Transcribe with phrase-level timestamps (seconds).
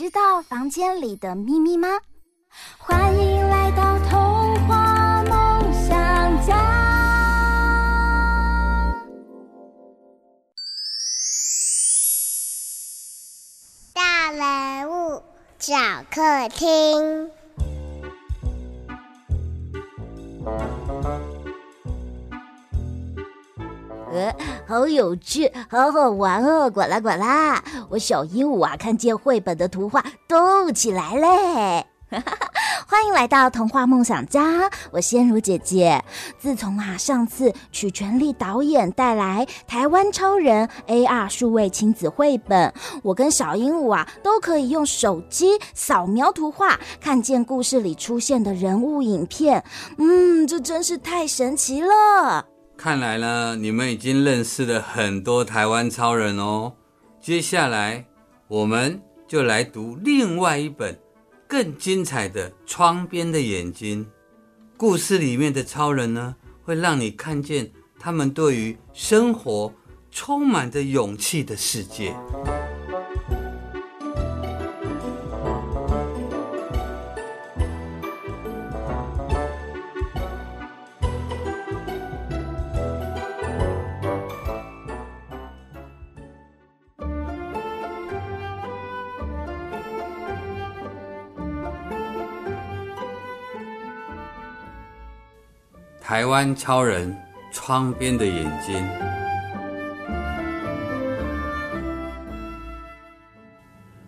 [0.00, 1.86] 知道房间里的秘密吗？
[2.78, 6.56] 欢迎来到童话梦想家。
[13.92, 15.22] 大人物
[15.58, 15.76] 小
[16.10, 17.30] 客厅。
[24.12, 24.34] 呃，
[24.66, 26.68] 好有趣，好好玩哦！
[26.70, 31.86] 呱啦呱啦，我小鹦鹉啊，看见绘本的图画动起来嘞！
[32.88, 36.02] 欢迎来到童话梦想家，我仙如姐姐。
[36.40, 49.62] 自从啊上次曲全力导演带来台湾超人 AR 数位亲子绘本，我跟小鹦鹉啊都可以用手机扫描图画，看见故事里出现的人物影片。
[49.98, 52.49] 嗯，这真是太神奇了。
[52.82, 56.72] 看来呢，你们已经认识了很多台湾超人哦。
[57.20, 58.06] 接下来，
[58.48, 60.98] 我们就来读另外一本
[61.46, 64.06] 更精彩的《窗边的眼睛》。
[64.78, 69.70] 故事里面的超人呢，会让你看见他们对于生活
[70.10, 72.16] 充满着勇气的世界。
[96.20, 97.16] 台湾超人
[97.50, 98.76] 窗边的眼睛。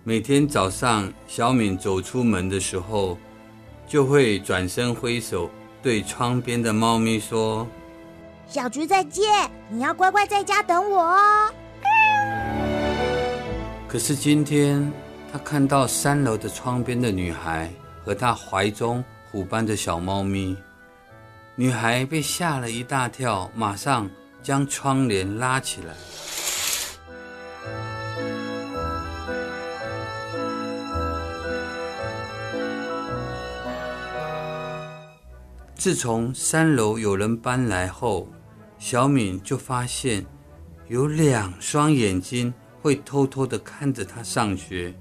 [0.04, 3.16] 每天早上，小敏走出门的时候，
[3.88, 5.48] 就会转身挥手，
[5.82, 7.66] 对窗边的猫咪说
[8.46, 11.50] ：“小菊再见，你要乖乖在家等我哦。”
[13.88, 14.92] 可是今天，
[15.32, 17.70] 他看到三楼的窗边的女孩
[18.04, 20.54] 和她怀中虎斑的小猫咪。
[21.54, 24.08] 女孩被吓了一大跳，马上
[24.42, 25.94] 将窗帘拉起来。
[35.74, 38.26] 自从三楼有人搬来后，
[38.78, 40.24] 小敏就发现
[40.88, 44.94] 有两双眼睛会偷偷地看着她上学。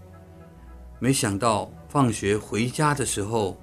[1.00, 3.58] 没想到放学回家的时候，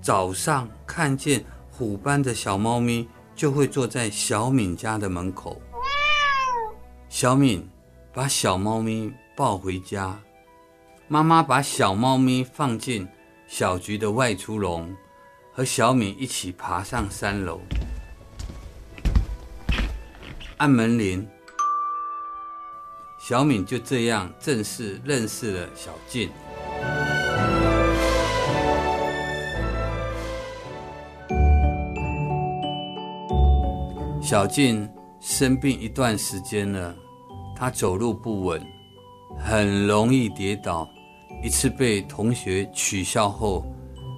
[0.00, 1.44] 早上看见。
[1.78, 5.60] 虎斑的小猫咪就会坐在小敏家的门口。
[7.10, 7.68] 小敏
[8.14, 10.18] 把小猫咪抱回家，
[11.06, 13.06] 妈妈把小猫咪放进
[13.46, 14.96] 小菊的外出笼，
[15.52, 17.60] 和小敏一起爬上三楼。
[20.56, 21.28] 按门铃，
[23.20, 26.30] 小敏就这样正式认识了小静。
[34.26, 36.92] 小静生病一段时间了，
[37.54, 38.60] 她走路不稳，
[39.38, 40.84] 很容易跌倒。
[41.44, 43.64] 一次被同学取笑后，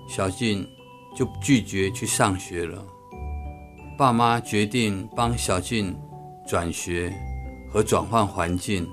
[0.08, 0.66] 小静
[1.14, 2.82] 就拒绝去上学了。
[3.98, 5.94] 爸妈决定帮小静
[6.46, 7.12] 转学
[7.70, 8.88] 和转换环境，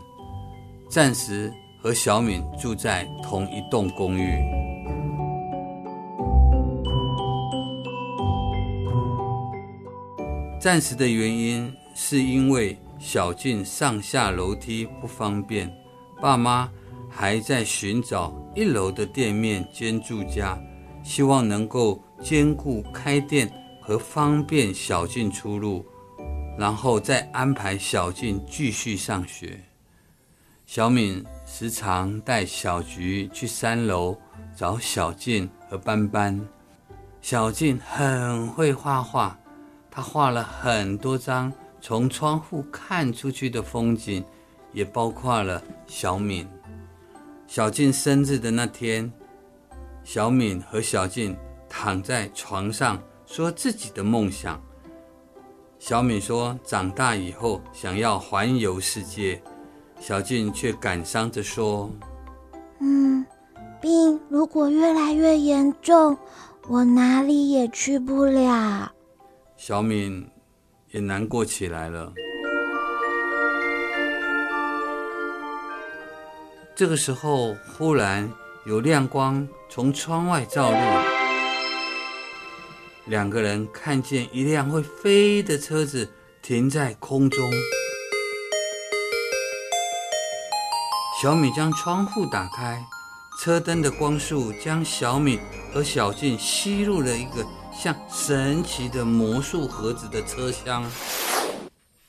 [0.89, 1.49] 暂时
[1.81, 4.54] 和小敏住在同一栋公寓。
[10.65, 15.71] 暂时的原因是因为小静上下楼梯不方便，
[16.19, 16.67] 爸妈
[17.07, 20.57] 还在寻找一楼的店面兼住家，
[21.03, 23.47] 希望能够兼顾开店
[23.79, 25.85] 和方便小静出入，
[26.57, 29.61] 然后再安排小静继续上学。
[30.65, 34.17] 小敏时常带小菊去三楼
[34.55, 36.41] 找小静和斑斑，
[37.21, 39.39] 小静很会画画。
[39.95, 41.49] 他画了很多张
[41.79, 44.21] 从窗户看出去的风景，
[44.73, 46.45] 也包括了小敏。
[47.47, 49.09] 小静生日的那天，
[50.03, 51.33] 小敏和小静
[51.69, 54.61] 躺在床上说自己的梦想。
[55.79, 59.41] 小敏说：“长大以后想要环游世界。”
[59.97, 61.89] 小静却感伤着说
[62.81, 63.25] ：“嗯，
[63.79, 66.17] 病如果越来越严重，
[66.67, 68.91] 我哪里也去不了。”
[69.67, 70.29] 小敏
[70.91, 72.13] 也难过起来了。
[76.75, 78.31] 这个时候，忽然
[78.67, 80.77] 有亮光从窗外照入。
[83.05, 86.07] 两个人看见一辆会飞的车子
[86.43, 87.43] 停在空中，
[91.19, 92.85] 小敏将窗户打开，
[93.41, 95.39] 车灯的光束将小敏
[95.73, 97.43] 和小静吸入了一个
[97.77, 100.83] 像神奇的魔术盒子的车厢。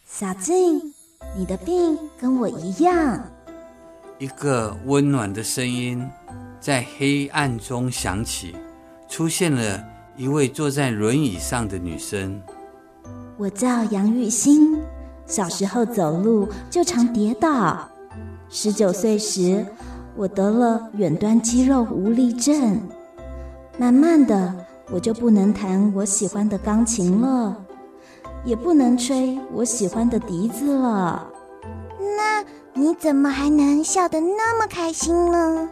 [0.06, 0.80] 小静，
[1.36, 3.20] 你的病跟我一样。
[4.18, 6.08] 一个温暖的声音
[6.60, 8.54] 在黑暗中响起，
[9.08, 9.84] 出现了。
[10.16, 12.40] 一位坐在轮椅上的女生，
[13.36, 14.80] 我叫杨玉欣。
[15.26, 17.86] 小时候走路就常跌倒。
[18.48, 19.66] 十九岁时，
[20.16, 22.80] 我得了远端肌肉无力症。
[23.76, 24.54] 慢慢的，
[24.90, 27.56] 我就不能弹我喜欢的钢琴了，
[28.44, 31.26] 也不能吹我喜欢的笛子了。
[32.16, 35.68] 那你怎么还能笑得那么开心呢？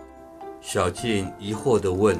[0.60, 2.16] 小静疑惑地问。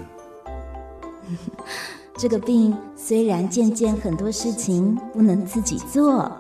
[2.16, 6.30] 这个病虽然渐渐很多事情不能自己做，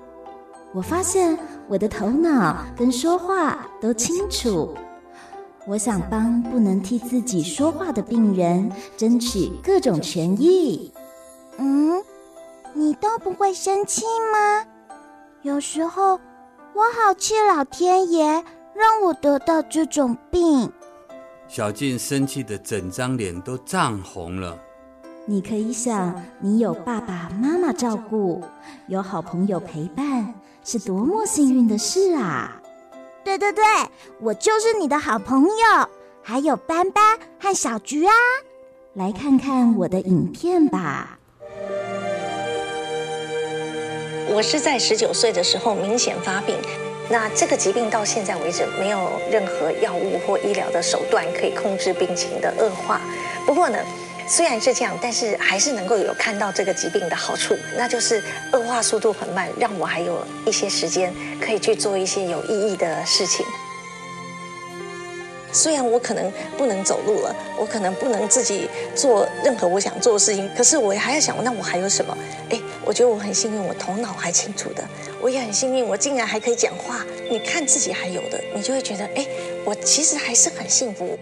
[0.72, 1.36] 我发现
[1.66, 4.72] 我的头脑跟说话都清楚。
[5.66, 10.92] 我想帮不能替自己说话的病人争取各种权益。
[11.56, 12.02] 嗯，
[12.74, 14.02] 你都不会生气
[14.32, 14.66] 吗？
[15.42, 16.20] 有时候
[16.74, 18.44] 我好气老天爷
[18.74, 20.70] 让我得到这种病。
[21.48, 24.58] 小静生气的整张脸都涨红了。
[25.26, 28.42] 你可以想，你有爸爸妈妈照顾，
[28.88, 32.60] 有好朋友陪伴，是多么幸运的事啊！
[33.24, 33.64] 对对对，
[34.20, 35.88] 我就是你的好朋友，
[36.22, 38.12] 还有斑斑和小菊啊！
[38.92, 41.18] 来看看我的影片吧。
[44.28, 46.56] 我是在十九岁的时候明显发病，
[47.08, 53.00] 那这个疾病到现在为止没有任何药物或医疗的手段可以控制病情的恶化。
[53.46, 53.78] 不过呢，
[54.26, 58.22] 虽然是这样，但是还是能够有看到这个疾病的好处，那就是
[58.52, 63.44] 恶化速度很慢，让我还有一些时间可以去做一些有意义的事情。
[65.52, 72.16] 虽然我可能不能走路了，我可能不能自己做任何我想做的事情，可是我还要想，那我还有什么？
[72.50, 74.82] 哎，我觉得我很幸运，我头脑还清楚的，
[75.20, 77.04] 我也很幸运，我竟然还可以讲话。
[77.30, 79.24] 你看自己还有的，你就会觉得，哎，
[79.64, 81.16] 我其实还是很幸福。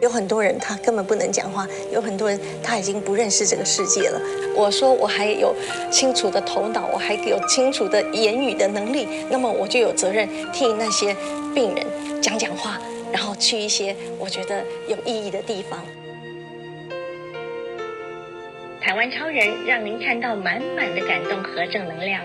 [0.00, 4.20] 有很多人他根本不能讲话，有很多人他已经不认识这个世界了。
[4.54, 5.54] 我说我还有
[5.90, 11.16] 清楚的头脑，我还有清楚的言语的能力，那么我就有责任替那些
[11.54, 11.86] 病人
[12.22, 12.78] 讲讲话，
[13.12, 15.80] 然后去一些我觉得有意义的地方。
[18.80, 22.22] 台湾超人让您看到满满的感动和正能量。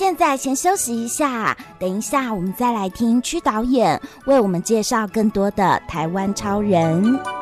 [0.00, 7.39] 现在先休息一下，等一下我们再来听区导演为我们介绍更多的台湾超人。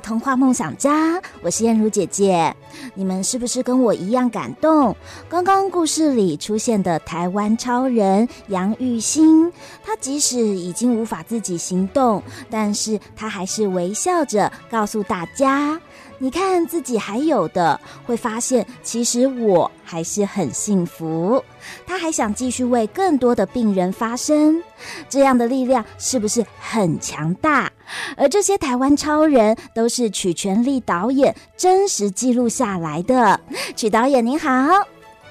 [0.00, 2.54] 童话梦想家，我是燕如姐姐。
[2.94, 4.94] 你们是不是跟我一样感动？
[5.28, 9.50] 刚刚故事里出现的台湾超人杨玉兴，
[9.84, 15.80] 他即使已经无法自己行动，但是他还是微笑着告诉大家。
[16.18, 21.42] 你看自己还有的，会发现其实我还是很幸福。
[21.86, 24.62] 他还想继续为更多的病人发声，
[25.08, 27.70] 这样的力量是不是很强大？
[28.16, 33.38] 而这些台湾超人都是曲全力导演真实记录下来的。
[33.74, 34.48] 曲导演您好，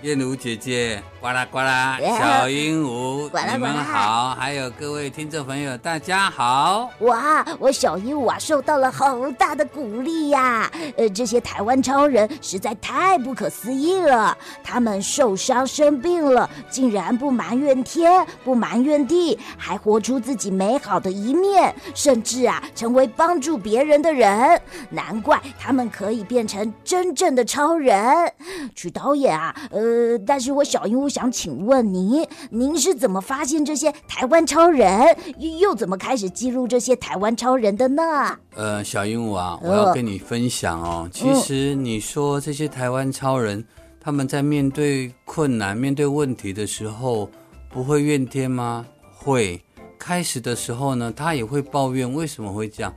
[0.04, 6.88] 燕如姐姐，呱啦呱啦，小鹦鹉，你们好，还有各位听众朋友，大家好。
[7.00, 10.72] 哇，我小鹦鹉啊，受到了好大的鼓励呀！
[10.96, 14.38] 呃，这些台湾超人实在太不可思议了。
[14.63, 24.62] 他们受伤生病了，竟然不埋怨天，不埋怨地，还活出自己美好的一面，甚至啊，成为帮助别人的人。
[24.91, 28.32] 难怪他们可以变成真正的超人。
[28.75, 31.14] 曲导演啊，呃，但是我小鹦鹉。
[31.15, 35.15] 想请问您，您是怎么发现这些台湾超人，
[35.62, 38.03] 又怎么开始记录这些台湾超人的呢？
[38.53, 41.10] 呃，小鹦鹉啊，我要跟你分享哦。
[41.10, 43.65] 其实你说这些台湾超人，
[43.98, 47.29] 他们在面对困难、面对问题的时候，
[47.69, 48.86] 不会怨天吗？
[49.15, 49.62] 会。
[49.98, 52.93] 开始的时候呢，他也会抱怨为什么会这样。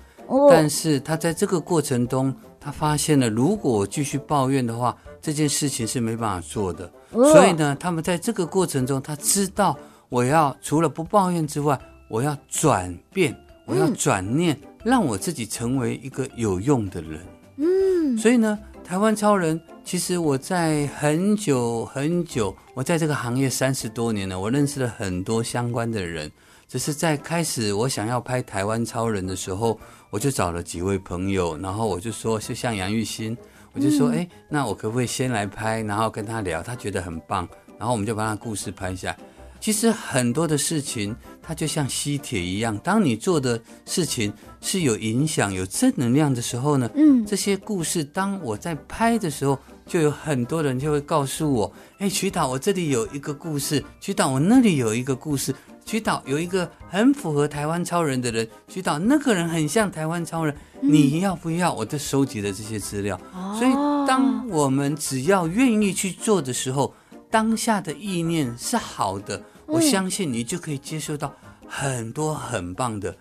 [0.50, 6.90] 但是他在这个过程中，他发现了，如果我继续抱怨的话，这件事情是没办法做的。
[7.10, 9.76] 所以呢，他们在这个过程中，他知道
[10.08, 13.34] 我要除了不抱怨之外，我要转变，
[13.64, 17.20] 我要转念，让我自己成为一个有用的人。
[17.56, 26.30] 嗯，所以呢，台湾超人，其实我在很久很久，我在这个行业三十多年了，我认识了很多相关的人。
[26.68, 33.34] 只是在开始我想要拍台湾超人的时候，我就找了几位朋友，然后我就说，就像杨玉兴。
[33.72, 37.48] 我就说，哎，那我可不可以先来拍，然后跟他聊，他觉得很棒，
[37.78, 39.10] 然后我们就把他故事拍下。
[39.10, 39.18] 来。
[39.60, 49.58] 其实很多的事情，它就像吸铁一样，当你做的事情是有影响、有正能量的时候呢，嗯，这些故事，当我在拍的时候，
[49.88, 55.52] 就有很多人就会告诉我，哎，曲导，我这里有一个故事，曲导，我那里有一个故事。
[55.86, 61.72] 曲导有一个很符合台湾超人的人，曲导那个人很像台湾超人，嗯、你要不要？
[61.72, 63.18] 我就收集了这些资料。
[63.32, 63.72] 哦、所以，
[64.06, 66.94] 当我们只要愿意去做的时候，
[67.30, 71.34] 当下的意念是好的，我相信你就可以接受到
[71.66, 73.16] 很多很棒的、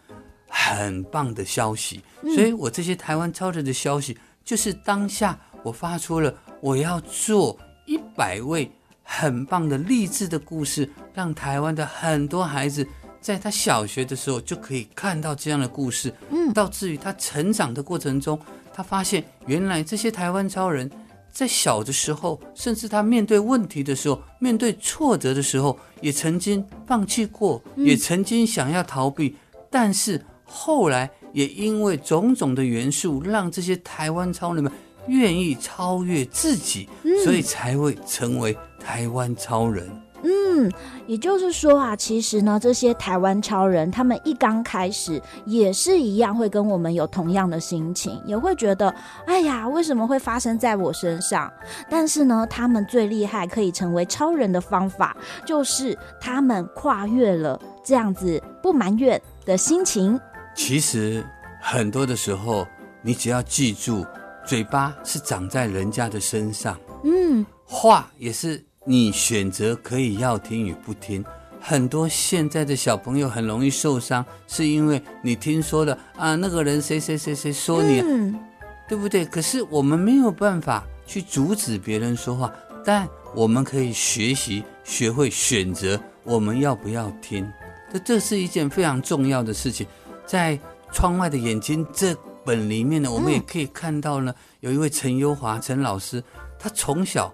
[0.50, 2.02] 很棒的消息。
[2.24, 8.72] 嗯、所以我这些台湾超人的消息，就是当下我发出了我要做一百位。
[9.10, 12.86] 很棒的励志的故事，让台湾的很多孩子
[13.22, 16.14] 在他小学的时候就可以看到这样的故事。
[16.30, 18.38] 嗯，到至于他成长的过程中，
[18.74, 20.92] 他发现原来这些台湾超人
[21.32, 34.70] 在小的时候，甚至他面对问题的时候，面对挫折的时候，也曾经放弃过，也曾经想要逃避，嗯，但是后来也因为种种的元素，让这些台湾超人们
[35.08, 36.88] 愿意超越自己，
[37.24, 38.58] 所以才会成为。
[38.80, 39.86] 台湾超人，
[40.24, 40.72] 嗯，
[41.08, 48.94] 也就是说啊，其实呢，这些台湾超人，他们一刚开始也是一样，会跟我们有同样的心情，也会觉得，
[49.26, 51.52] 哎呀，为什么会发生在我身上？
[51.90, 60.18] 但是呢，他们最厉害可以成为超人的方法，就是他们跨越了这样子不埋怨的心情。
[60.56, 61.26] 其实
[61.60, 62.66] 很多的时候，
[63.02, 64.06] 你只要记住，
[64.48, 68.63] 嘴巴是长在人家的身上，嗯，话也是。
[68.89, 71.22] 你选择可以要听与不听，
[71.60, 78.39] 很多现在的小朋友很容易受伤，是因为你听说了啊，那个人谁谁谁谁说你，嗯、
[78.88, 79.25] 对不对？
[79.25, 82.50] 可是我们没有办法去阻止别人说话，
[82.86, 87.46] 但我们可以学习学会选择我们要不要听。
[87.92, 89.86] 这这是一件非常重要的事情。
[90.25, 90.56] 在
[90.94, 92.16] 《窗外的眼睛》这
[92.48, 96.24] 本里面呢，我们也可以看到呢，有一位陈优华陈老师，
[96.58, 97.34] 他从小。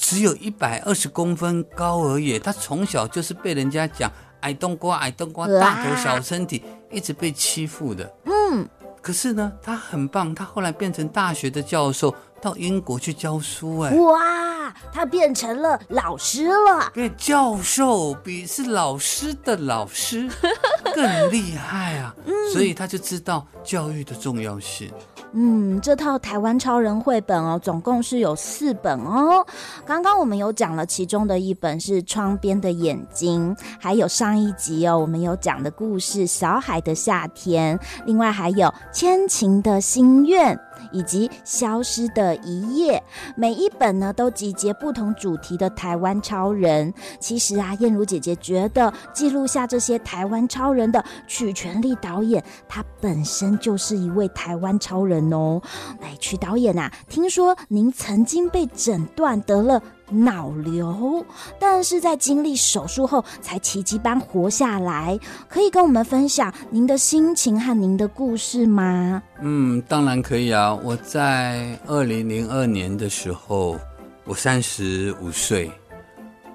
[0.00, 4.08] 只有一百二十公分高而已，他从小就是被人家讲
[4.42, 8.08] 矮冬瓜，矮冬瓜，大头小身体，一直被欺负的。
[8.26, 8.68] 嗯，
[9.02, 13.80] 可是呢，他很棒，他后来变成大学的教授，到英国去教书。
[13.80, 20.30] 哎，哇，他变成了老师了，变教授比是老师的老师
[20.94, 22.14] 更厉害啊！
[22.26, 24.90] 嗯，所以他就知道教育的重要性。
[25.32, 29.46] 嗯，这套台湾超人绘本哦，总共是有四本哦。
[29.84, 40.56] 刚刚我们有讲了其中的一本是《窗边的眼睛》，还有上一集哦，我们有讲的故事《小海的夏天》，另外还有《千晴的心愿》。
[40.92, 43.02] 以及消失的一夜，
[43.36, 46.92] 每一本呢都集结不同主题的台湾超人。
[47.18, 55.60] 其实啊，燕如姐姐觉得记录下这些台湾超人的曲全力导演，他本身就是一位台湾超人哦。
[56.00, 59.82] 哎，曲导演啊，听说您曾经被诊断得了。
[60.10, 61.24] 脑瘤，
[61.58, 69.22] 但是在经历手术后才奇迹般活下来，可以跟我们分享您的心情和您的故事吗？
[69.40, 70.74] 嗯，当然可以啊。
[70.74, 73.76] 我在二零零二年的时候，
[74.24, 75.70] 我三十五岁，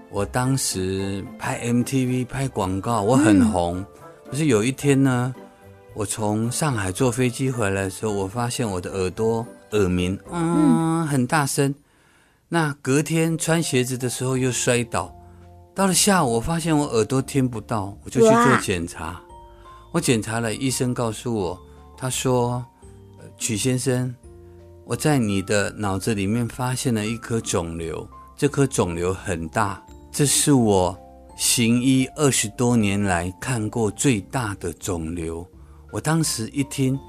[0.09, 3.79] 我当时拍 MTV 拍广告，我很红。
[3.79, 3.85] 嗯、
[4.31, 5.33] 可是有一天呢，
[5.93, 11.73] 我从上海坐飞机回来的时候，我发现我的耳朵耳鸣，嗯，嗯很大声。
[12.53, 15.11] 那隔天穿鞋子的时候又摔倒。
[15.73, 19.19] 到了下午，我发现我耳朵听不到，我就去做检查。
[19.91, 21.59] 我检查了，医生告诉我，
[21.97, 22.63] 他说
[23.39, 24.13] ：“曲先生，
[24.85, 28.07] 我在你的脑子里面发现了一颗肿瘤，
[28.37, 30.95] 这颗肿瘤很大，这是我
[31.35, 35.43] 行医二十多年来看过最大的肿瘤。”
[35.91, 36.99] 我当时一听，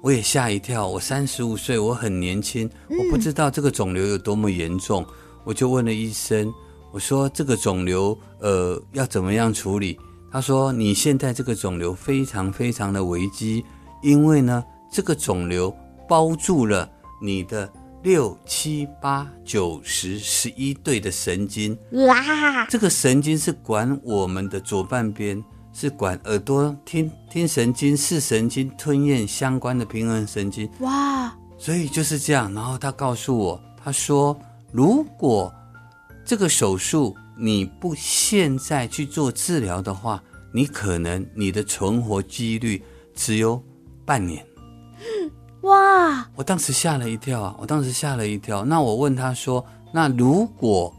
[0.00, 0.86] 我也吓一跳。
[0.86, 5.04] 我三十五岁，我很年轻，我不知道这个肿瘤有多么严重，
[5.44, 6.52] 我就问了医生。
[6.92, 9.98] 我说这个肿瘤，呃，要怎么样处理？
[10.30, 13.64] 他说你现在这个肿瘤非常非常的危机，
[14.02, 15.74] 因为呢，这个肿瘤
[16.08, 16.90] 包住了
[17.20, 17.70] 你的
[18.02, 21.76] 六七八九十十一对的神经。
[21.92, 22.66] 哇！
[22.66, 25.42] 这个神经是管我们的左半边，
[25.80, 30.68] 是管耳朵听听神经、视神经、吞咽相关的平衡神经。
[30.80, 31.32] 哇！
[31.56, 32.52] 所以就是这样。
[32.52, 34.36] 然后他告诉我，他说
[34.72, 35.54] 如果
[36.24, 40.20] 这个手术你不现在去做治疗的话，
[40.52, 42.82] 你可能你的存活几率
[43.14, 43.62] 只有
[44.04, 44.44] 半年。
[45.62, 46.28] 哇！
[46.34, 47.54] 我当时吓了一跳啊！
[47.56, 48.64] 我当时吓了一跳。
[48.64, 50.92] 那我问他说：“那如果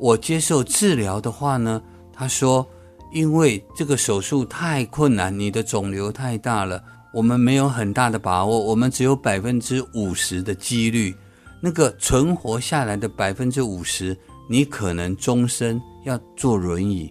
[0.00, 1.82] 我接受治疗的话呢？”
[2.14, 2.66] 他说
[3.12, 11.14] ：“因为这个手术太困难，你的肿瘤太大了，我们没有很大的把握，我们只有百分之五十的几率，
[11.60, 14.16] 那个存活下来的百分之五十。”
[14.50, 17.10] 你可能终身要坐轮椅，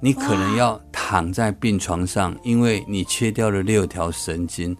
[0.00, 4.76] 你可能要躺在病床上，因为你切掉了六条神经。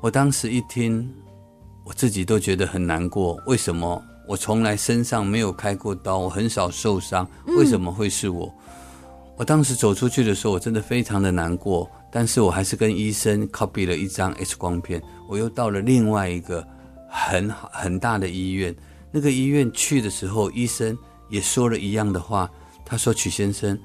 [0.00, 1.10] 我当时一听，
[1.84, 3.36] 我自己都觉得很难过。
[3.46, 7.26] 为什么我从来身上没有开过刀，我很少受伤，
[7.56, 8.54] 为什么会是我？
[9.36, 11.90] 我当时走出去的时候，我真的非常的难过。
[12.10, 15.02] 但是我还是跟医生 copy 了一张 X 光片。
[15.28, 16.66] 我又到了另外一个
[17.08, 18.74] 很很大的医院，
[19.12, 20.96] 那个医院去的时候，医生。
[21.28, 22.48] 也说了一样的话，
[22.84, 23.76] 他说：“曲先生，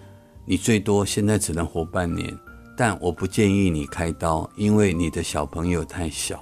[0.46, 2.32] 你最多现在只能活半年，
[2.78, 6.40] 但我不建议你开刀，因为你的小朋友太小。”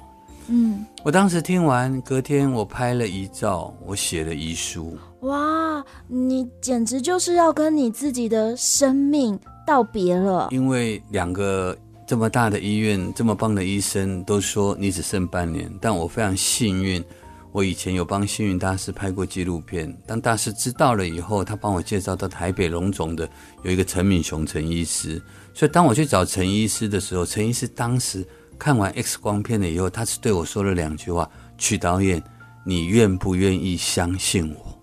[0.50, 4.98] 嗯，我当时听完，隔天我拍了遗照，我写了遗书。
[5.22, 10.48] 哇，你简直就是要跟你自己的生命道别了。
[10.52, 17.04] 因为两个这么大的医院，这么棒的医生都说你只剩半年，但我非常幸运。
[17.52, 23.28] 我以前有帮幸运大师拍过纪录片，当大师知道了以后，他帮我介绍到台北龙总的
[23.64, 25.20] 有一个陈敏雄陈医师，
[25.52, 28.24] 所以当我去找陈医师的时候，陈医师当时
[28.60, 32.22] 看完 X 光片了以后，他是对我说了两句话：“曲导演，
[32.66, 34.78] 你愿不愿意相信我？”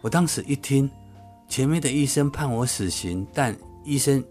[0.00, 0.88] 我当时一听，
[1.48, 4.22] 前面的医生判我死刑，但医生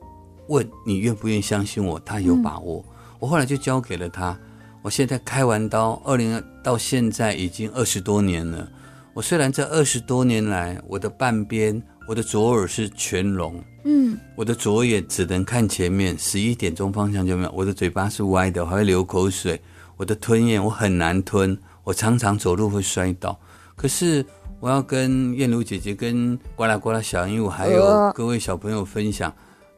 [0.48, 2.84] 问你愿不愿意相信我，他有把握。
[2.88, 4.36] 嗯、我后来就交给了他。
[4.82, 8.65] 我现在开完刀，二零到现在已经二十多年了。
[9.13, 17.52] 我虽然这二十多年来，我的半边，我的左耳是全聋，嗯，我的左眼只能看前面，十一点钟方向就没有。
[17.52, 19.62] 我的嘴巴是歪的，我还会流口水。
[19.95, 23.39] 我的吞咽我很难吞，我常常走路会摔倒。
[23.76, 24.26] 可是
[24.60, 29.32] 我要跟燕如姐姐、跟呱啦呱啦小鹦鹉还有各位小朋友分享，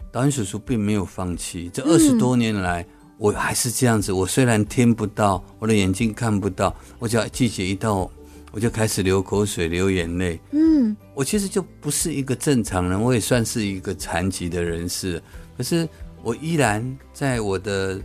[0.10, 1.70] 导演叔叔并没有放弃。
[1.74, 2.82] 这二十多年来。
[2.82, 2.88] 嗯
[3.22, 8.10] 我还是这样子，我虽然听不到，我的眼睛看不到，我只要季节一到，
[8.52, 10.40] 我就开始流口水、流眼泪。
[10.52, 15.22] 嗯，我其实就不是一个正常人，我也算是一个残疾的人士。
[15.58, 15.88] 可是
[16.22, 18.00] 我依然在我的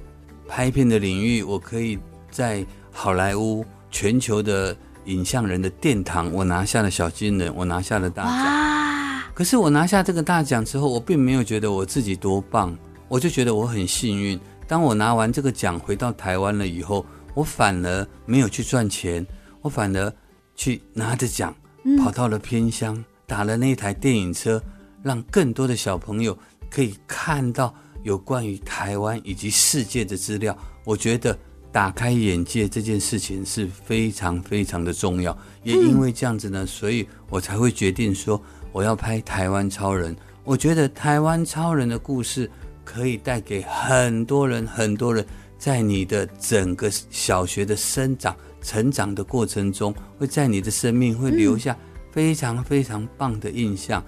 [0.46, 1.98] 拍片的领域，我可以
[2.30, 9.22] 在好莱坞全球的影像人的殿堂，我拿下了小金人，我拿下了大奖。
[9.34, 12.76] 可是我拿下这个大奖之后，我并没有觉得我自己多棒，
[13.08, 14.38] 我就觉得我很幸运。
[14.66, 17.04] 当我拿完这个奖回到台湾了以后，
[17.34, 19.26] 我反而没有去赚钱，
[19.60, 20.12] 我反而
[20.56, 21.54] 去拿着奖
[21.98, 24.60] 跑到了偏乡，打了那台电影车，
[25.02, 26.36] 让更多的小朋友
[26.68, 30.56] 可以看到有关于台湾以及世界的资料。
[30.84, 31.38] 我觉得
[31.70, 35.36] 打开眼界这件事情是非常非常的重要。
[35.62, 38.42] 也因为这样子呢，所以我才会决定说
[38.72, 40.16] 我要拍台湾超人。
[40.42, 42.50] 我觉得台湾超人的故事。
[42.88, 45.26] 可以带给很多人，很多人
[45.58, 48.32] 在你的整个小学的生长、
[48.66, 51.78] 成长的过程中，会在你的生命会留下
[52.10, 54.02] 非常非常棒的印象。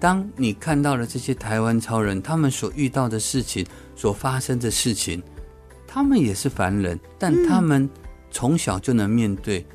[0.00, 5.22] 当你看到了这些台湾超人，他们所遇到的事情、所发生的事情，
[5.86, 7.86] 他们也是凡人，但他们
[8.30, 9.66] 从小就能面对。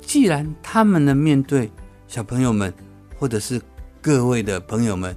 [0.00, 1.68] 既然他们能面对，
[2.06, 2.72] 小朋友们
[3.18, 3.60] 或者是
[4.00, 5.16] 各位的朋友们，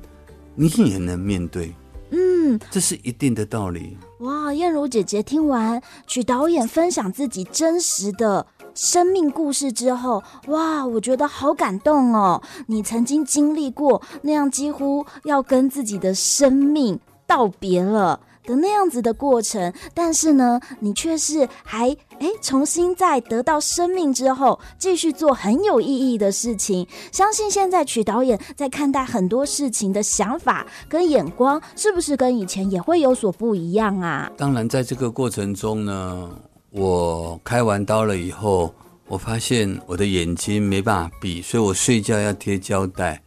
[0.56, 1.71] 你也能面对。
[2.10, 3.95] 嗯，这是一定的道理。
[4.19, 12.41] 哇，燕如姐姐听完曲导演分享自己真实的生命故事之后，哇，我觉得好感动哦！
[12.67, 16.97] 你曾经经历过那样几乎要跟自己的生命
[17.28, 26.88] 道别了的那样子的过程，但是呢，你却是还哎重新在得到生命之后，继续做很有意义的事情。
[27.12, 34.31] 相信现在曲导演在看待很多事情的想法跟眼光，是不是跟以前也会有所不一样啊？
[34.38, 36.29] 当然，在这个过程中呢，
[36.71, 38.73] 我开完刀了以后，
[39.08, 43.21] 我发现我的眼睛没办法闭，所以我睡觉要贴胶带。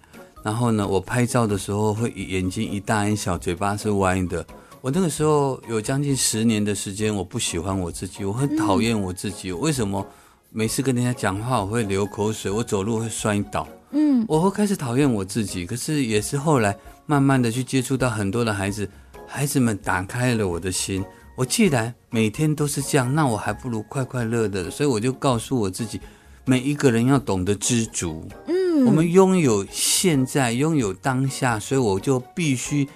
[0.45, 4.45] 然后呢，我拍照的时候会眼睛一大一小，嘴巴是歪的。
[4.89, 9.51] 我那个时候有将近十年的时间，我不喜欢我自己，我很讨厌我自己。
[9.51, 10.07] 嗯、为什么
[10.51, 13.69] 每次跟人家讲话我会流口水，我走路会摔倒？
[13.91, 15.67] 嗯，我会开始讨厌我自己。
[15.67, 16.75] 可是也是后来
[17.05, 18.89] 慢慢的去接触到很多的孩子，
[19.27, 21.05] 孩子们打开了我的心。
[21.37, 24.71] 我既然每天都是这样，那我还不如快快乐乐的。
[24.71, 26.01] 所以我就告诉我自己，
[26.47, 28.27] 每一个人要懂得知足。
[28.47, 32.89] 嗯，我们拥有现在，拥有当下，所以我就必须。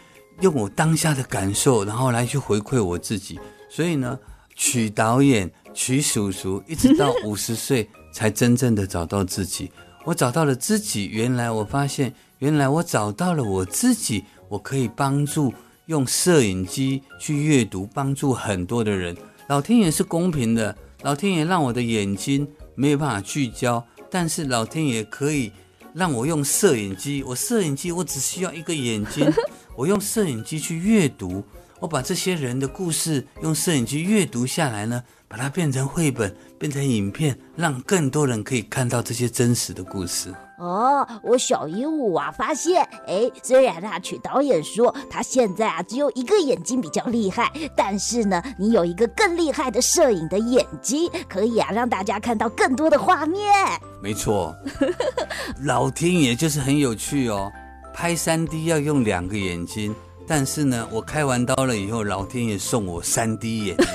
[0.42, 3.38] 用我当下的感受，然后来去回馈我自己。
[3.70, 4.18] 所以呢，
[4.54, 9.70] 曲导演、曲叔叔，一直到 五十岁才真正的找到自己。
[10.04, 14.24] 我找到了自己，原来我发现，原来我找到了我自己。
[14.48, 15.54] 我可以帮助
[15.86, 19.16] 用摄影机去阅读，帮助很多的人。
[19.46, 25.50] 老天爷是公平的，老天爷让我的眼睛没有办法聚焦，但是老天爷可以
[25.94, 27.22] 让我用摄影机。
[27.22, 29.32] 我摄影机，我只需要一个眼睛。
[29.76, 31.42] 我用摄影机去阅读，
[31.80, 40.32] 我把这些人的故事用摄影机阅读下来呢，把它变成绘本，变成影片，让更多人可以看到这些真实的故事。
[40.58, 53.42] 哦，我小鹦鹉啊，发现，哎，虽然啊，曲导演说他现在啊只有一个眼睛比较厉害，但是呢，你有一个更厉害的摄影的眼睛，可以啊让大家看到更多的画面。
[54.00, 54.54] 没错，
[55.64, 57.50] 老天爷就是很有趣哦。
[57.94, 59.94] 拍 3D 要用两个眼睛，
[60.26, 63.86] 但是呢，我开完刀了以后，老天爷送我 3D 眼睛。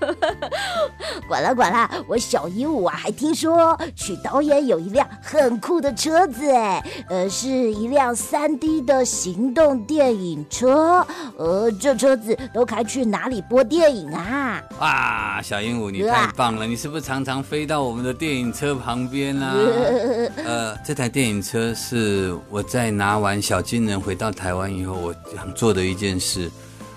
[1.28, 14.62] 管啦管啦，我小鹦鹉啊，还听说曲导演有一辆很酷的车子，哎，呃，是一辆三 D 的行动电影车，呃，这车子都开去哪里播电影啊？
[14.80, 19.54] 哇，小鹦鹉你太棒了，啊、你是不是常常飞到我们的电影车旁边啊？
[20.44, 26.50] 呃，这台电影车是我在拿完小金人回到台湾以后，我想做的一件事，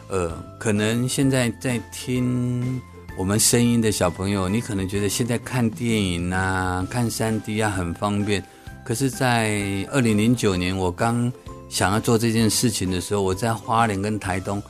[0.10, 2.82] 呃，可能现在在听。
[3.16, 8.44] 我们声音的小朋友，你可能觉得现在看电影啊、看三 D 啊很方便。
[8.84, 11.32] 可是，在二零零九年我刚
[11.70, 14.62] 想要做这件事情的时候，我在花莲跟台东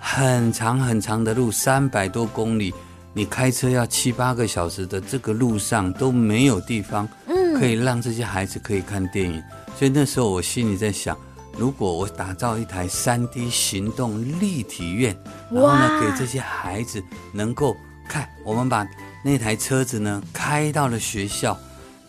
[0.00, 2.74] 很长很长的路，三百多公里，
[3.14, 9.42] 你开车要七八个小时的这个路上都没有地方，嗯可以让这些孩子可以看电影。
[9.78, 11.16] 所以那时候我心里在想。
[11.58, 15.16] 如果我打造一台三 D 行动立体院，
[15.50, 17.74] 然后呢，给这些孩子能够
[18.08, 18.86] 看，我们把
[19.24, 21.58] 那台车子呢开到了学校，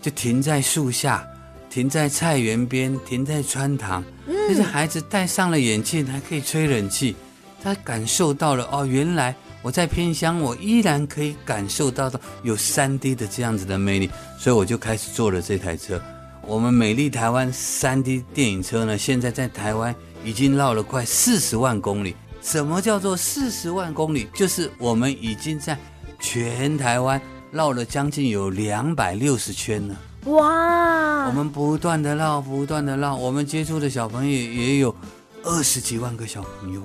[0.01, 1.25] 就停在树下，
[1.69, 7.15] 停在菜园边，停在穿堂，这些孩子戴上了眼镜，还可以吹冷气，
[7.63, 16.01] 他感受到了哦，原来我在偏乡，我依然可以感受到的有三 D 的这样子的魅力，所以我就开始做了这台车。
[16.47, 22.15] 我们美丽台湾 3D 电影车呢，现在在台湾已经绕了快四十万公里。
[22.41, 24.29] 什么叫做四十万公里？
[24.33, 25.77] 就是我们已经在
[26.21, 29.95] 全台湾绕了将近有两百六十圈了。
[30.27, 31.27] 哇！
[31.27, 34.95] 我们不断的绕，不断的绕，我们接触的小朋友也有
[35.43, 36.81] 二十几万个小朋友。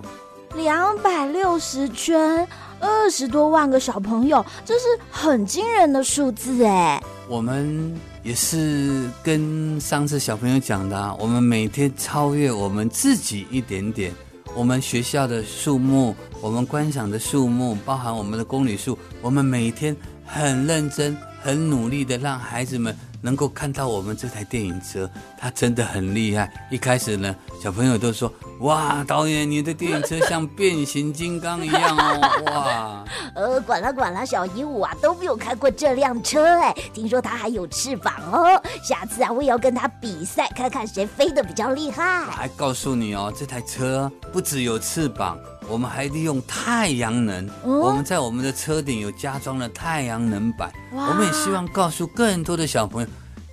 [0.56, 2.44] 两百六十圈，
[2.80, 7.00] 二十多万个小朋友，这是很惊人的数字哎。
[7.28, 7.94] 我们。
[8.22, 14.12] 也是跟上次小朋友讲的啊，我们每天超越我们自己一点点。
[14.54, 25.08] 我们学校的树木，我们观赏的树木，包含我们的公里数，我们每天很认真、很努力的让孩子们能够看到我们这台电影车，
[25.38, 26.52] 它真的很厉害。
[26.70, 28.30] 一开始呢，小朋友都说。
[28.60, 32.42] 哇，导演，你的电影车像变形金刚一样哦！
[32.46, 33.04] 哇，
[33.34, 42.20] 呃，管了管了，小鹦鹉啊都没有开过这辆车哎，听说它还有翅膀哦，下次啊我也要跟它比赛，看看谁飞得比较厉害。
[42.20, 45.36] 我还告诉你哦，这台车不只有翅膀，
[45.72, 53.08] 我们还利用太阳能，嗯、我们在我们的车顶有加装了太阳能板，我们也希望告诉更多的小朋友。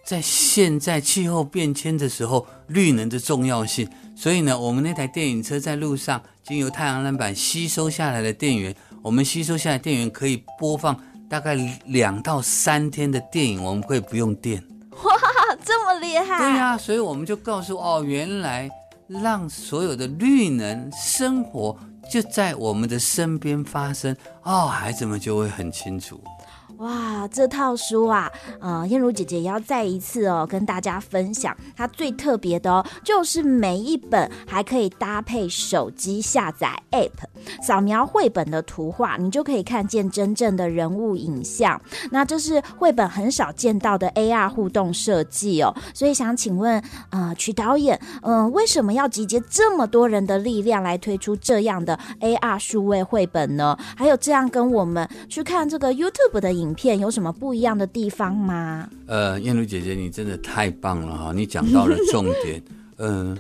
[0.06, 3.90] 在现在气候变迁的时候，绿能的重要性。
[4.18, 11.56] 所以呢，我们那台电影车在路上经由太阳能板吸收下来的电源，我们吸收下来电源可以播放大概
[11.86, 14.62] 两到三天的电影，我们可以不用电。
[14.92, 15.14] 哇，
[15.64, 16.38] 这么厉害！
[16.38, 18.70] 对呀、啊，所以我们就告诉哦，原来
[19.08, 21.78] 让所有的绿能生活
[22.12, 26.20] 就在我们的身边发生哦，孩子们就会很清楚。
[26.80, 37.10] 哇，这套书啊，呃，燕如姐姐也要再一次哦跟大家分享，它最特别的哦，就是每一本还可以搭配手机下载 App，
[37.62, 41.82] 扫描绘本的图画，你就可以看见真正的人物影像。
[42.12, 53.78] 那这是绘本很少见到的 AR 互动设计哦，所以想请问，呃，曲导演，嗯、为什么要集结这么多人的力量来推出这样的 AR 数位绘本呢？
[53.98, 58.88] 还有这样跟我们去看这个 YouTube 的影影片有什么不一样的地方吗？
[59.08, 61.34] 呃，燕如姐姐，你真的太棒了哈！
[61.36, 62.62] 你讲到了重点。
[62.98, 63.38] 嗯、 呃，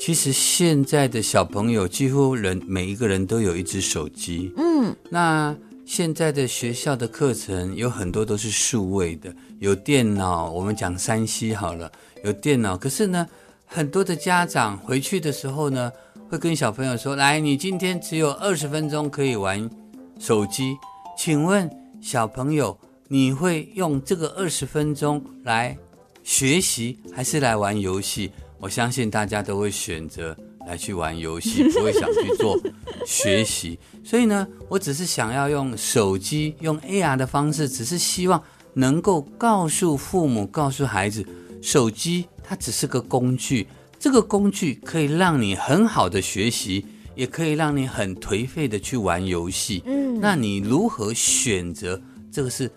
[0.00, 4.52] 其实现在的小朋友几乎人每一个人都有一只手机。
[4.56, 11.90] 嗯，那现在的学校的课程有很多都是数位的，有电脑，我们讲山西好了，
[12.24, 12.76] 有电脑。
[12.76, 13.24] 可是呢，
[13.64, 15.92] 很多的家长回去的时候呢，
[16.28, 19.70] 会跟小朋友说：“来，你今天只有二十分钟可以玩
[20.18, 20.74] 手机，
[21.16, 21.70] 请问？”
[22.02, 25.78] 小朋友，你会用这个二十分钟来
[26.24, 28.28] 学习，还是来玩游戏？
[28.58, 30.36] 我相信大家都会选择
[30.66, 32.60] 来去玩游戏，不会想去做
[33.06, 33.78] 学习。
[34.02, 38.42] 所以呢，我只是想要用手机，用 AR 的方式，只是希望
[38.74, 41.24] 能够告诉父母，告诉孩子，
[41.62, 43.68] 手机它只是个工具，
[44.00, 46.84] 这个工具可以让你很好的学习。
[47.14, 52.00] 也可以让你很颓废的去玩游戏，嗯，那你如何选择？
[52.30, 52.70] 这个是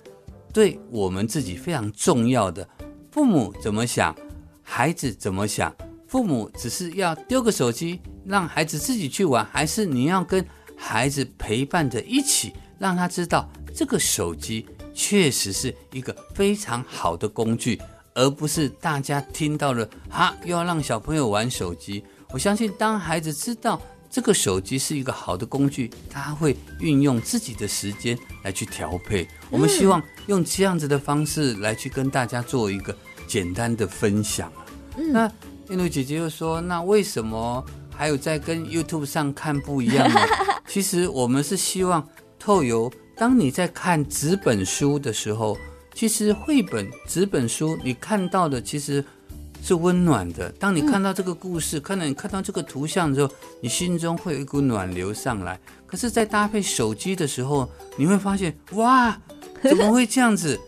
[0.52, 2.68] 对我们自己非常重要的。
[3.10, 4.14] 父母怎么想，
[4.62, 5.74] 孩子怎么想？
[6.08, 10.46] 父母只是要丢个手机让孩子自己去玩，还是你要跟
[10.76, 17.82] 孩子陪伴着一起，让他知道这个手机确实是一个非常好的工具，
[18.14, 22.04] 而不是大家听到了哈，又要让小朋友玩手机。
[22.32, 23.82] 我相信当孩子知道。
[24.16, 29.28] 这个手机是一个好的工具，他会运用自己的时间来去调配。
[29.50, 32.96] 我们希望用这样子的方式来去跟大家做一个
[33.28, 34.50] 简单的分享。
[34.96, 35.30] 嗯、那
[35.68, 40.18] 印度姐姐又说：“那为什么还有在跟 YouTube 上看不一样呢？”
[40.66, 42.08] 其实我们是希望
[42.40, 45.58] 透由当你在看纸本书的时候，
[45.94, 49.04] 其实绘本纸本书你看到的其实。
[49.66, 50.52] 是温暖的。
[50.60, 55.60] 当你看到这个故事，嗯、看到你看到这个图像之后，你心中会有一股暖流上来。
[55.88, 59.20] 可是，在搭配手机的时候，你会发现，哇，
[59.64, 60.60] 怎么会这样子？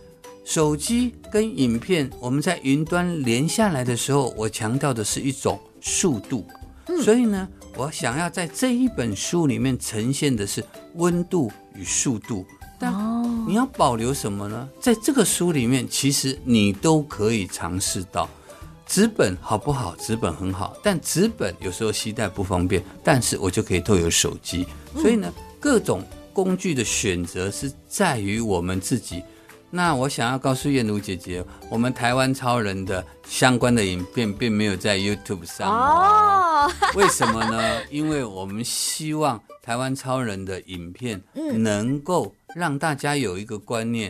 [0.43, 6.43] 手机跟影片，我们在云端连下来的时候，我强调的是一种速度。
[6.87, 10.63] 嗯、所以呢，我想要在这一本书里面呈现的是
[10.95, 12.43] 温度与速度。
[12.79, 12.93] 但
[13.47, 14.67] 你要保留什么呢？
[14.79, 18.27] 在这个书里面，其实你都可以尝试到。
[18.87, 19.95] 纸本好不好？
[19.97, 22.81] 纸本很好，但纸本有时候携带不方便。
[23.03, 29.21] 但是我就可以透有手机，所以呢，各种工具的选择是在于我们自己。
[29.69, 36.71] 那我想要告诉燕如姐姐，我们台湾超人的相关的影片并没有在 YouTube 上哦。
[36.95, 37.83] 为什么呢？
[37.91, 44.09] 因为我们希望台湾超人的影片能够让大家有一个观念。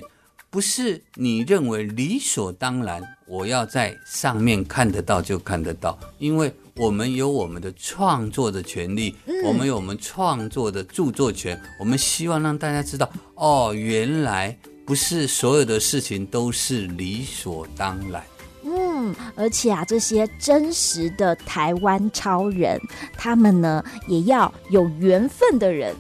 [0.58, 18.24] 不是你认为理所当然，我要在上面看得到就看得到，因为我们有我们的创作的权利，嗯、我们有我们创作的著作权，我们希望让大家知道，哦，原来不是所有的事情都是理所当然。
[18.64, 22.82] 嗯，而且啊，这些真实的台湾超人，
[23.16, 25.96] 他们呢也要有缘分的人。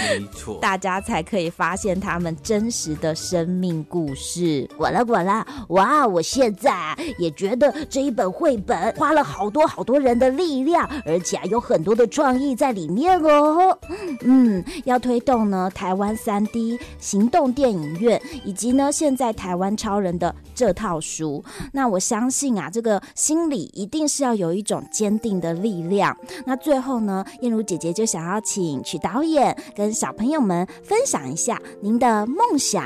[0.00, 4.68] 没错，大家才可以发现他们真实的生命故事。
[4.76, 6.06] 管啦管啦，哇！
[6.06, 13.76] 我现在也觉得这一本绘本花了好多好多人的力量，而且啊有很多的创意在里面哦。
[14.22, 21.44] 嗯，要推动呢台湾 3D 行动电影院，以及呢现在台湾超人的这套书。
[21.72, 26.16] 那我相信啊，这个心里一定是要有一种坚定的力量。
[26.46, 32.84] 那最后呢，燕如姐姐就想要请曲导演跟跟小朋友们分享一下您的梦想，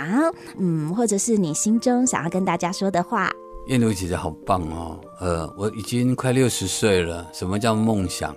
[0.56, 3.28] 嗯，或者是你心中想要跟大家说的话。
[3.66, 7.28] 燕如姐姐好棒哦，呃，我已经快六十岁了。
[7.32, 8.32] 什么叫梦想？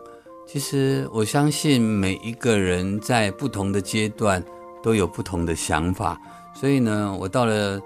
[0.48, 4.44] 其实我相信每一个人在不同的阶段
[4.82, 6.20] 都有不同的想法，
[6.56, 7.80] 所以呢，我到了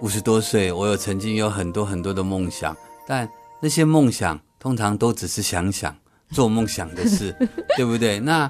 [0.00, 3.28] 五十多岁，我有曾经有很多很多的梦想，但
[3.60, 5.92] 那些梦想通常都只是想想
[6.28, 7.34] 做梦想的事，
[7.76, 8.20] 对不对？
[8.20, 8.48] 那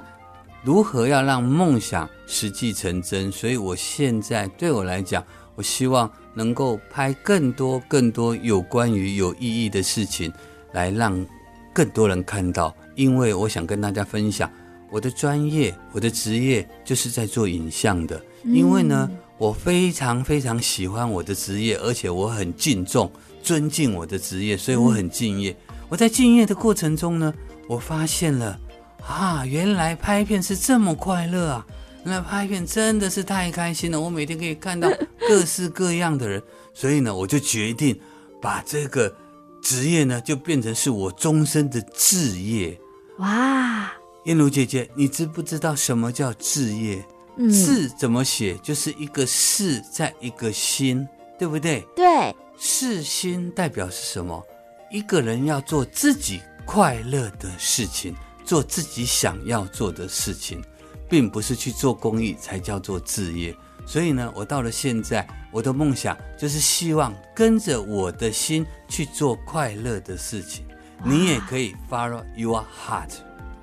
[0.63, 3.31] 如何要让梦想实际成真？
[3.31, 10.31] 所以我现在对我来讲，我希望能够拍更多更多有关于有意义的事情，
[10.71, 11.25] 来让
[11.73, 12.75] 更多人看到。
[12.95, 14.51] 因为我想跟大家分享，
[14.91, 18.21] 我的专业，我的职业就是在做影像的。
[18.43, 25.55] 因为呢，我非常非常喜欢我的职业，而且我很敬重、尊敬我的职业，所以我很敬业。
[25.89, 27.33] 我在敬业的过程中呢，
[27.67, 28.59] 我发现了
[29.05, 31.67] 啊，原来拍片是这么快乐啊！
[32.05, 33.99] 原来拍片真的是太开心了。
[33.99, 34.89] 我每天可以看到
[35.27, 36.41] 各式各样的人，
[36.73, 37.99] 所以呢，我就决定
[38.41, 39.13] 把这个
[39.61, 42.79] 职业呢，就变成是我终身的志业。
[43.17, 43.91] 哇，
[44.25, 47.03] 燕如姐姐，你知不知道什么叫志业？
[47.37, 48.57] 志、嗯、怎么写？
[48.63, 51.85] 就是一个士在一个心，对不对？
[51.95, 54.43] 对，士心代表是什么？
[54.91, 60.63] 一个人要做自己快乐的事情，做自己想要做的事情，
[61.09, 63.55] 并不是去做公益才叫做置业。
[63.85, 70.65] 所以呢，我到了现在，我的梦想就是希望跟着我的心去做快乐的事情。
[71.03, 73.11] 你也可以 follow your heart。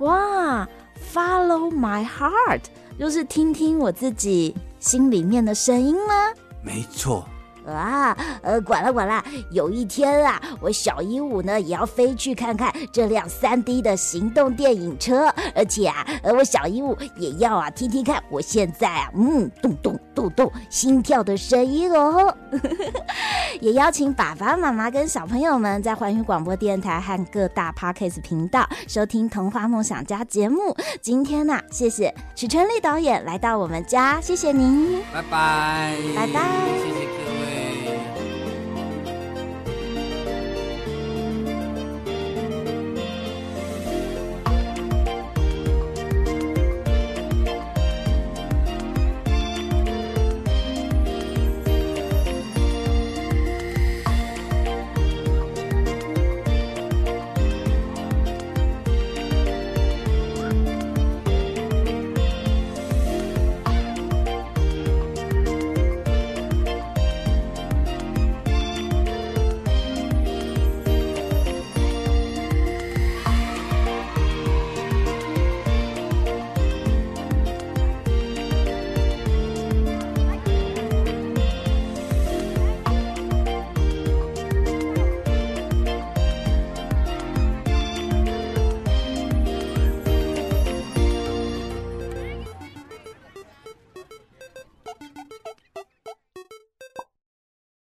[0.00, 0.68] 哇
[1.14, 2.62] ，follow my heart。
[2.98, 6.34] 就是听听我自己心里面的声音吗？
[6.62, 7.28] 没错。
[7.72, 22.34] 啊，呃，管了管了，有一天啊，我小鹦鹉呢也要飞去看看这辆三 D 的行动电影车，而且啊，呃，我小鹦鹉也要啊听听看我现在啊，嗯，咚咚咚咚心跳的声音哦。
[23.60, 30.76] 也邀请爸爸妈妈跟小朋友们在环宇广播电台和各大 Parkes 频道收听《童话梦想家》节目。
[31.00, 36.40] 今天呢、啊，谢谢许纯丽导演来到我们家，谢谢您，拜拜，拜拜，
[36.84, 37.37] 谢谢。